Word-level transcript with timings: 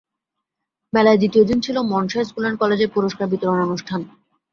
মেলার 0.93 1.17
দ্বিতীয় 1.17 1.43
দিন 1.49 1.59
ছিল 1.65 1.77
মনসা 1.91 2.21
স্কুল 2.27 2.43
অ্যান্ড 2.43 2.59
কলেজের 2.61 2.93
পুরস্কার 2.95 3.25
বিতরণ 3.31 3.59
অনুষ্ঠান। 3.67 4.01